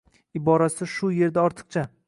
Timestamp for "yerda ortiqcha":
1.19-1.89